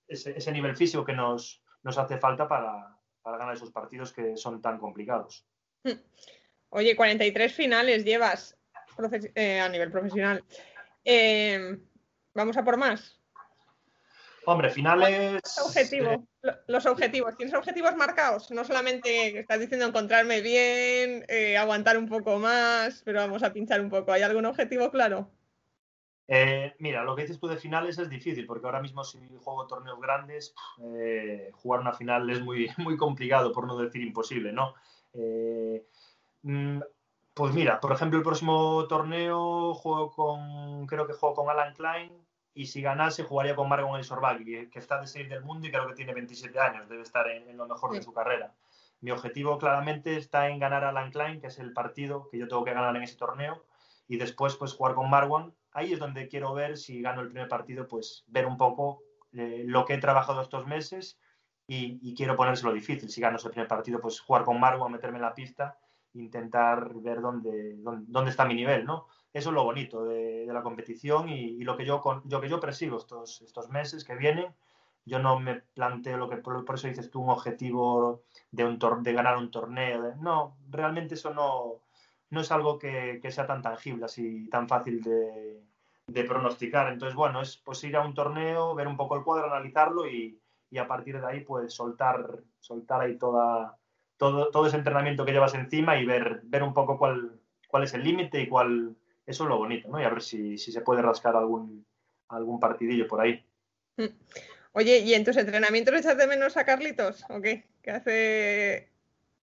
[0.08, 2.95] ese, ese nivel físico que nos, nos hace falta para,
[3.26, 5.44] para ganar esos partidos que son tan complicados.
[6.70, 8.56] Oye, 43 finales llevas
[9.34, 10.44] eh, a nivel profesional.
[11.04, 11.76] Eh,
[12.36, 13.20] ¿Vamos a por más?
[14.46, 15.42] Hombre, finales.
[15.66, 16.52] Objetivo, eh...
[16.68, 17.36] Los objetivos.
[17.36, 18.52] ¿Tienes objetivos marcados?
[18.52, 23.82] No solamente estás diciendo encontrarme bien, eh, aguantar un poco más, pero vamos a pinchar
[23.82, 24.12] un poco.
[24.12, 25.32] ¿Hay algún objetivo claro?
[26.28, 29.68] Eh, mira, lo que dices tú de finales es difícil, porque ahora mismo si juego
[29.68, 34.74] torneos grandes, eh, jugar una final es muy, muy complicado, por no decir imposible, ¿no?
[35.14, 35.86] Eh,
[36.44, 36.80] mm,
[37.34, 42.12] pues mira, por ejemplo, el próximo torneo juego con, creo que juego con Alan Klein,
[42.56, 45.72] y si ganase jugaría con Margon El que, que, está de seis del mundo y
[45.72, 47.98] creo que tiene 27 años, debe estar en, en lo mejor sí.
[47.98, 48.56] de su carrera.
[49.02, 52.48] Mi objetivo claramente está en ganar a Alan Klein, que es el partido que yo
[52.48, 53.66] tengo que ganar en ese torneo,
[54.08, 57.50] y después pues jugar con Marwan ahí es donde quiero ver si gano el primer
[57.50, 61.20] partido, pues ver un poco eh, lo que he trabajado estos meses
[61.68, 63.10] y, quiero ponérselo difícil.
[63.10, 65.78] Si gano ese primer partido, pues jugar con Margo, meterme en la pista,
[66.14, 69.08] intentar ver dónde, dónde, está mi nivel, ¿no?
[69.34, 72.98] Eso es lo bonito de, la competición y, lo que yo, yo, que yo persigo
[72.98, 74.56] estos, estos meses que vienen.
[75.04, 79.14] Yo no me planteo lo que, por, eso dices tú, un objetivo de, un de
[79.14, 80.16] ganar un torneo.
[80.22, 81.82] no, realmente eso no,
[82.30, 85.62] no es algo que, que, sea tan tangible, así tan fácil de,
[86.08, 86.92] de, pronosticar.
[86.92, 90.40] Entonces, bueno, es pues ir a un torneo, ver un poco el cuadro, analizarlo y,
[90.70, 93.78] y a partir de ahí pues soltar, soltar ahí toda,
[94.18, 97.94] todo, todo ese entrenamiento que llevas encima y ver, ver un poco cuál, cuál es
[97.94, 100.00] el límite y cuál, eso es lo bonito, ¿no?
[100.00, 101.86] Y a ver si, si se puede rascar algún,
[102.30, 103.44] algún partidillo por ahí.
[104.74, 107.64] Oye, ¿y en tus entrenamientos echas de menos a Carlitos o qué?
[107.82, 108.90] Que hace,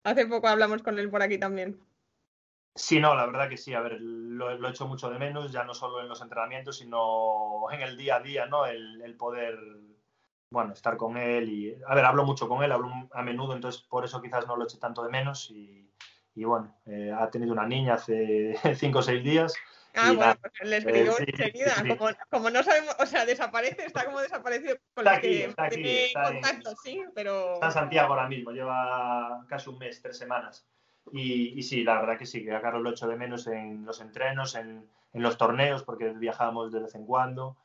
[0.04, 1.80] hace poco hablamos con él por aquí también.
[2.76, 3.74] Sí, no, la verdad que sí.
[3.74, 7.70] A ver, lo, lo, hecho mucho de menos, ya no solo en los entrenamientos, sino
[7.72, 8.66] en el día a día, ¿no?
[8.66, 9.58] El, el poder
[10.50, 13.82] bueno, estar con él y, a ver, hablo mucho con él, hablo a menudo, entonces
[13.82, 15.90] por eso quizás no lo eche tanto de menos y,
[16.34, 19.54] y bueno, eh, ha tenido una niña hace cinco o seis días.
[19.94, 24.04] Ah, bueno, pues le escribió eh, enseguida, como, como, no sabemos, o sea, desaparece, está
[24.04, 27.54] como desaparecido con está que está tiene contacto, sí, pero...
[27.54, 30.68] Está en Santiago ahora mismo, lleva casi un mes, tres semanas.
[31.12, 33.84] Y, y, sí, la verdad que sí, que a Carlos lo echo de menos en
[33.84, 37.56] los entrenos, en, en los torneos, porque viajamos de vez en cuando.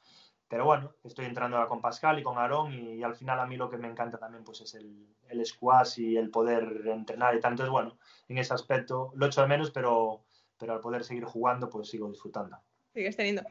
[0.52, 3.70] Pero bueno, estoy entrando con Pascal y con Aarón y, al final a mí lo
[3.70, 7.64] que me encanta también pues es el, el squash y el poder entrenar y tanto
[7.64, 10.26] es bueno, en ese aspecto lo echo de menos, pero,
[10.60, 12.58] pero al poder seguir jugando pues sigo disfrutando.
[12.94, 13.44] Sigues teniendo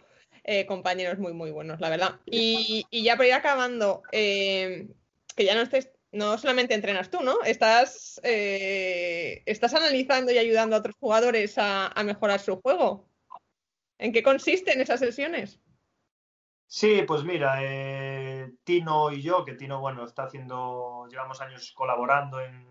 [0.44, 2.20] eh, compañeros muy muy buenos, la verdad.
[2.26, 4.86] Y, y ya para ir acabando, eh,
[5.34, 7.42] que ya no estés, no solamente entrenas tú, ¿no?
[7.44, 13.08] Estás, eh, estás analizando y ayudando a otros jugadores a, mejorar su juego.
[13.98, 15.60] ¿En qué consisten esas sesiones?
[16.66, 22.40] Sí, pues mira, eh, Tino y yo, que Tino, bueno, está haciendo, llevamos años colaborando
[22.40, 22.68] en,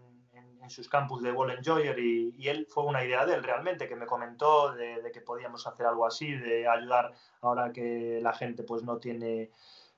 [0.68, 3.96] sus campus de Ball Enjoyer y, y, él fue una idea de él realmente, que
[3.96, 8.62] me comentó de, de, que podíamos hacer algo así, de ayudar ahora que la gente
[8.62, 9.50] pues no tiene,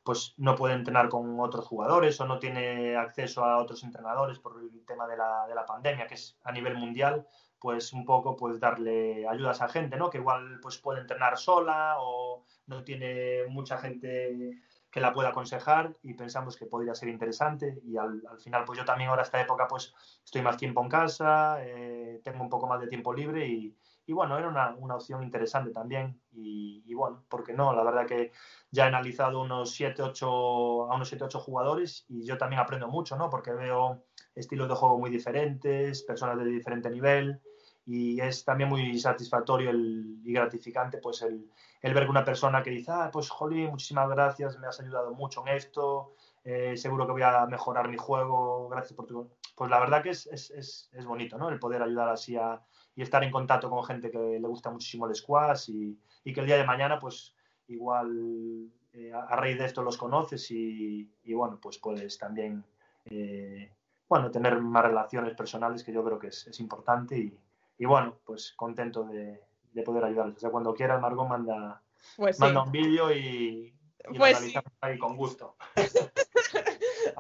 [0.04, 4.60] pues no puede entrenar con otros jugadores o no tiene acceso a otros entrenadores por
[4.60, 7.28] el tema de la, de la pandemia, que es a nivel mundial,
[7.60, 10.10] pues un poco pues darle ayuda a gente, ¿no?
[10.10, 14.58] Que igual pues puede entrenar sola o no tiene mucha gente
[14.90, 18.80] que la pueda aconsejar y pensamos que podría ser interesante y al, al final pues
[18.80, 19.94] yo también ahora esta época pues
[20.26, 24.14] estoy más tiempo en casa, eh, tengo un poco más de tiempo libre y, y
[24.14, 27.74] bueno, era una, una, opción interesante también y, y, bueno, ¿por qué no?
[27.74, 28.32] La verdad que
[28.72, 32.88] ya he analizado unos 7, 8, a unos 7, 8 jugadores y yo también aprendo
[32.88, 33.30] mucho, ¿no?
[33.30, 34.04] Porque veo
[34.36, 37.42] estilos de juego muy diferentes, personas de diferente nivel
[37.86, 41.50] y es también muy satisfactorio el, y gratificante pues el,
[41.82, 45.14] el, ver que una persona que dice, ah, pues Jolín, muchísimas gracias, me has ayudado
[45.14, 49.30] mucho en esto, eh, seguro que voy a mejorar mi juego, gracias por tu...
[49.56, 51.50] Pues la verdad que es, es, es, es bonito, ¿no?
[51.50, 52.62] El poder ayudar así a,
[52.96, 56.42] y estar en contacto con gente que le gusta muchísimo el squash y, y que
[56.42, 57.34] el día de mañana pues
[57.68, 62.64] igual eh, a, a, raíz de esto los conoces y, y bueno, pues puedes también,
[63.06, 63.72] eh,
[64.10, 67.38] bueno, tener más relaciones personales que yo creo que es, es importante y,
[67.78, 70.38] y bueno, pues contento de, de poder ayudarles.
[70.38, 71.82] O sea, cuando quieras, Margot, manda,
[72.18, 72.42] pues sí.
[72.42, 73.74] manda un vídeo y,
[74.10, 74.78] y pues lo analizamos sí.
[74.82, 75.56] ahí con gusto.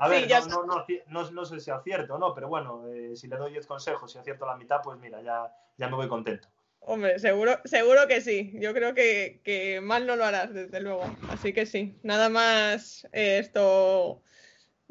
[0.01, 0.27] A ver,
[1.07, 4.13] no, no, sé si acierto o no, pero bueno, eh, si le doy 10 consejos
[4.15, 6.47] y acierto la mitad, pues mira, ya, ya me voy contento.
[6.79, 8.51] Hombre, seguro, seguro que sí.
[8.55, 11.03] Yo creo que, que mal no lo harás, desde luego.
[11.29, 11.99] Así que sí.
[12.01, 14.23] Nada más eh, esto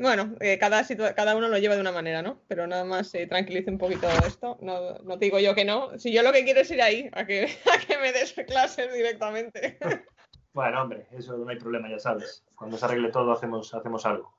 [0.00, 0.82] bueno, eh, cada,
[1.14, 2.40] cada uno lo lleva de una manera, ¿no?
[2.48, 4.56] Pero nada más se eh, tranquilice un poquito esto.
[4.62, 5.98] No, no, te digo yo que no.
[5.98, 8.92] Si yo lo que quiero es ir ahí, a que, a que me des clases
[8.92, 9.78] directamente.
[10.52, 12.44] Bueno, hombre, eso no hay problema, ya sabes.
[12.56, 14.34] Cuando se arregle todo hacemos, hacemos algo.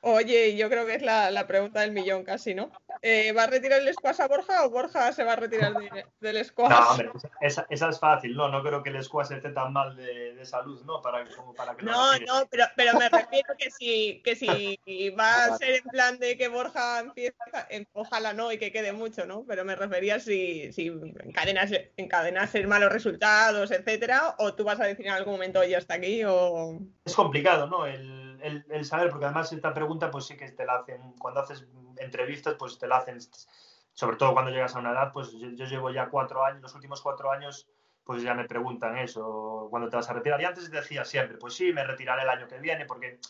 [0.00, 2.70] Oye, yo creo que es la, la pregunta del millón casi, ¿no?
[3.02, 6.06] Eh, ¿Va a retirar el squash a Borja o Borja se va a retirar de,
[6.20, 6.70] del squash?
[6.70, 9.96] No, hombre, esa, esa, es fácil, no, no creo que el squash esté tan mal
[9.96, 11.02] de, de salud, ¿no?
[11.02, 15.46] Para, como para que no, no, pero, pero me refiero que si, que si va
[15.46, 17.36] a ser en plan de que Borja empieza,
[17.92, 19.44] ojalá no y que quede mucho, ¿no?
[19.46, 20.88] Pero me refería si, si
[21.24, 25.94] encadenas, encadenas malos resultados, etcétera, o tú vas a decir en algún momento, oye, hasta
[25.94, 26.78] aquí, o...
[27.04, 27.86] Es complicado, ¿no?
[27.86, 31.66] El el, saber, porque además esta pregunta pues sí que te la hacen, cuando haces
[31.96, 33.18] entrevistas pues te la hacen,
[33.92, 37.02] sobre todo cuando llegas a una edad, pues yo, llevo ya cuatro años, los últimos
[37.02, 37.68] cuatro años
[38.04, 40.40] pues ya me preguntan eso, cuando te vas a retirar.
[40.40, 43.20] Y antes decía siempre, pues sí, me retiraré el año que viene, porque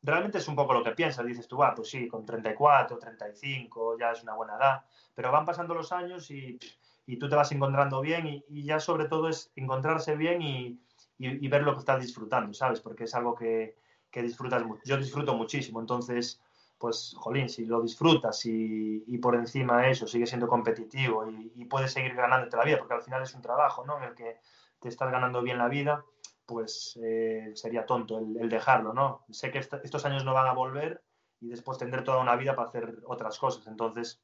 [0.00, 1.26] realmente es un poco lo que piensas.
[1.26, 4.84] Dices tú, ah, pues sí, con 34, 35, ya es una buena edad.
[5.12, 6.56] Pero van pasando los años y,
[7.04, 10.78] y tú te vas encontrando bien y, y, ya sobre todo es encontrarse bien y,
[11.18, 12.80] y, ver lo que estás disfrutando, ¿sabes?
[12.80, 13.76] Porque es algo que,
[14.10, 14.62] que disfrutas.
[14.84, 16.40] Yo disfruto muchísimo, entonces,
[16.78, 21.52] pues, jolín, si lo disfrutas y, y por encima de eso sigue siendo competitivo y,
[21.54, 23.98] y, puedes seguir ganándote la vida, porque al final es un trabajo, ¿no?
[23.98, 24.38] En el que
[24.80, 26.04] te estás ganando bien la vida,
[26.48, 29.26] pues eh, sería tonto el, dejarlo, ¿no?
[29.30, 31.02] Sé que est estos años no van a volver
[31.40, 34.22] y después tendré toda una vida para hacer otras cosas, entonces,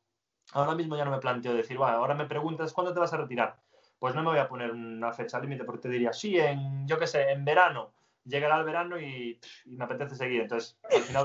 [0.54, 3.18] ahora mismo ya no me planteo decir, bueno, ahora me preguntas, ¿cuándo te vas a
[3.18, 3.60] retirar?
[3.98, 6.98] Pues no me voy a poner una fecha límite porque te diría, sí, en, yo
[6.98, 7.92] qué sé, en verano,
[8.24, 10.42] llegará el verano y, y, me apetece seguir.
[10.42, 11.24] Entonces, al final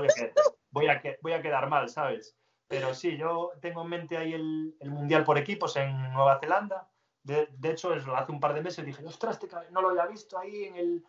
[0.70, 2.36] voy a, voy a, quedar mal, ¿sabes?
[2.68, 6.88] Pero sí, yo tengo en mente ahí el, el Mundial por equipos en Nueva Zelanda.
[7.22, 10.38] De, de, hecho, hace un par de meses dije, ostras, te, no lo había visto
[10.38, 11.04] ahí en el,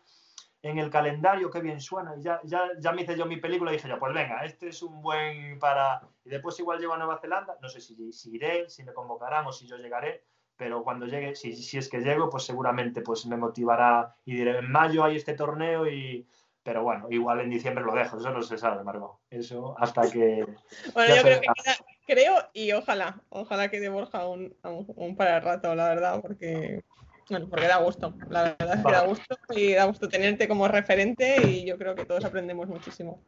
[0.62, 2.16] en el calendario, qué bien suena.
[2.16, 4.68] Y ya, ya, ya me hice yo mi película y dije yo, pues venga, este
[4.68, 6.02] es un buen para...
[6.24, 9.46] Y después igual llego a Nueva Zelanda, no sé si, si iré, si me convocarán
[9.46, 10.24] o si yo llegaré,
[10.62, 14.60] pero cuando llegue, si, si es que llego, pues seguramente pues me motivará y diré,
[14.60, 16.24] en mayo hay este torneo y...
[16.62, 19.18] Pero bueno, igual en diciembre lo dejo, eso no se sabe, Margot.
[19.28, 20.46] Eso hasta que...
[20.94, 21.74] Bueno, yo creo que queda,
[22.06, 26.22] creo y ojalá, ojalá que de Borja un, un, un para el rato, la verdad,
[26.22, 26.84] porque...
[27.28, 30.68] Bueno, porque da gusto, la verdad es que da gusto y da gusto tenerte como
[30.68, 33.20] referente y yo creo que todos aprendemos muchísimo.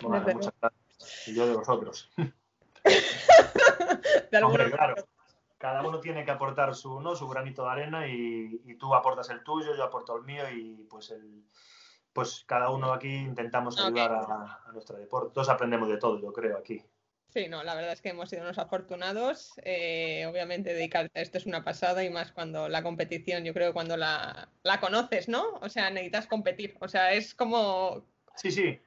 [0.00, 1.28] Bueno, muchas gracias.
[1.28, 2.10] Y yo de vosotros.
[4.30, 4.94] de Hombre, claro
[5.64, 7.16] cada uno tiene que aportar su, ¿no?
[7.16, 10.86] su granito de arena y, y, tú aportas el tuyo, yo aporto el mío y
[10.90, 11.42] pues el,
[12.12, 14.34] pues cada uno aquí intentamos ayudar okay.
[14.36, 15.32] a, a, nuestro deporte.
[15.32, 16.84] Todos aprendemos de todo, yo creo, aquí.
[17.30, 19.54] Sí, no, la verdad es que hemos sido unos afortunados.
[19.64, 23.68] Eh, obviamente dedicarte a esto es una pasada y más cuando la competición, yo creo
[23.68, 25.54] que cuando la, la conoces, ¿no?
[25.62, 26.76] O sea, necesitas competir.
[26.82, 28.04] O sea, es como...
[28.36, 28.78] Sí, sí,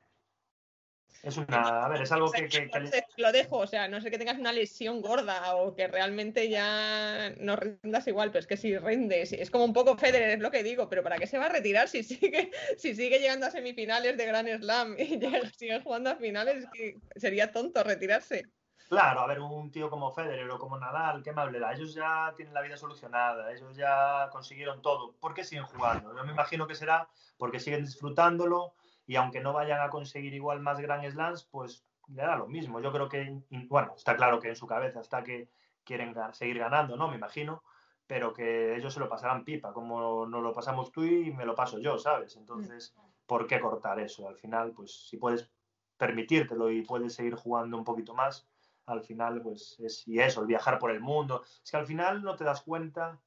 [1.27, 4.09] es una, a ver, es algo que, que, que, Lo dejo, o sea, no sé
[4.09, 8.55] que tengas una lesión gorda o que realmente ya no rindas igual, pero es que
[8.55, 11.37] si rindes, es como un poco Federer, es lo que digo, pero ¿para qué se
[11.37, 15.41] va a retirar si sigue, si sigue llegando a semifinales de Grand Slam y llega,
[15.57, 16.63] sigue jugando a finales?
[16.63, 18.45] Es que sería tonto retirarse.
[18.87, 21.73] Claro, a ver, un tío como Federer o como Nadal, qué amable da.
[21.73, 25.13] Ellos ya tienen la vida solucionada, ellos ya consiguieron todo.
[25.19, 26.15] ¿Por qué siguen jugando?
[26.15, 28.75] Yo me imagino que será porque siguen disfrutándolo,
[29.07, 32.79] y aunque no vayan a conseguir igual más Grand Slams, pues le da lo mismo.
[32.81, 35.49] Yo creo que, bueno, está claro que en su cabeza está que
[35.83, 37.07] quieren seguir ganando, ¿no?
[37.07, 37.63] Me imagino,
[38.05, 41.55] pero que ellos se lo pasarán pipa, como nos lo pasamos tú y me lo
[41.55, 42.35] paso yo, ¿sabes?
[42.35, 42.93] Entonces,
[43.25, 44.27] ¿por qué cortar eso?
[44.27, 45.49] Al final, pues si puedes
[45.97, 48.45] permitírtelo y puedes seguir jugando un poquito más,
[48.85, 51.43] al final, pues es, y eso, el viajar por el mundo.
[51.63, 53.19] Es que al final no te das cuenta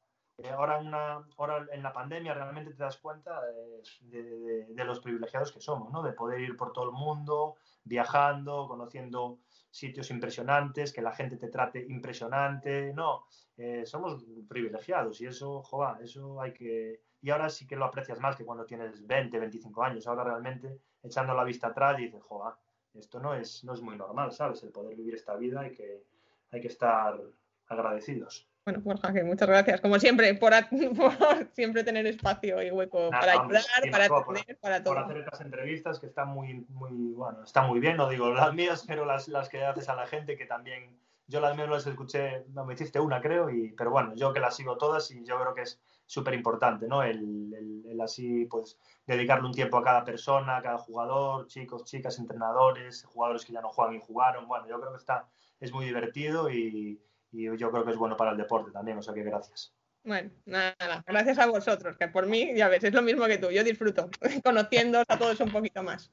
[0.48, 5.92] ahora, una, ahora en la pandemia realmente te das cuenta de, los privilegiados que somos,
[5.92, 6.02] ¿no?
[6.02, 9.38] De poder ir por todo el mundo, viajando, conociendo
[9.70, 13.26] sitios impresionantes, que la gente te trate impresionante, no,
[13.56, 17.02] eh, somos privilegiados y eso, joa, eso hay que...
[17.22, 20.80] Y ahora sí que lo aprecias más que cuando tienes 20, 25 años, ahora realmente
[21.02, 22.58] echando la vista atrás y dices, joa,
[22.94, 24.62] esto no es, no es muy normal, ¿sabes?
[24.62, 26.02] El poder vivir esta vida hay que,
[26.50, 27.20] hay que estar
[27.68, 28.49] agradecidos.
[28.64, 30.52] Bueno, Borja, que muchas gracias, como siempre, por,
[30.96, 34.94] por siempre tener espacio y hueco Nada, para ayudar, sí, para atender, para todo.
[34.94, 38.52] Por hacer estas entrevistas que están muy, muy, bueno, están muy bien, no digo las
[38.52, 41.86] mías, pero las, las que haces a la gente, que también, yo las mías las
[41.86, 45.24] escuché, no me hiciste una, creo, y, pero bueno, yo que las sigo todas y
[45.24, 47.02] yo creo que es súper importante, ¿no?
[47.02, 51.84] El, el, el, así, pues, dedicarle un tiempo a cada persona, a cada jugador, chicos,
[51.86, 55.26] chicas, entrenadores, jugadores que ya no juegan y jugaron, bueno, yo creo que está,
[55.60, 57.00] es muy divertido y
[57.32, 59.72] y yo creo que es bueno para el deporte también, o sea que gracias.
[60.02, 63.50] Bueno, nada, gracias a vosotros, que por mí, ya ves, es lo mismo que tú,
[63.50, 64.08] yo disfruto
[64.44, 66.10] conociendo a todos un poquito más.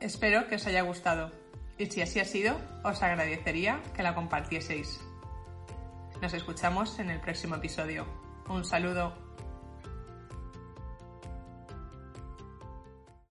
[0.00, 1.32] Espero que os haya gustado
[1.78, 5.00] y si así ha sido, os agradecería que la compartieseis.
[6.22, 8.06] Nos escuchamos en el próximo episodio.
[8.48, 9.23] Un saludo.